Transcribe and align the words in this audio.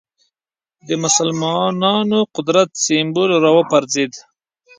د 0.87 0.89
مسلمانانو 1.03 2.19
قدرت 2.35 2.69
سېمبول 2.85 3.29
راوپرځېد 3.45 4.13